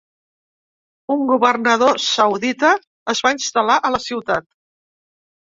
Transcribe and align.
Un 1.15 1.19
governador 1.31 2.01
saudita 2.05 2.71
es 3.15 3.21
va 3.27 3.33
instal·lar 3.39 3.79
a 3.79 3.93
la 3.97 4.03
ciutat. 4.07 4.49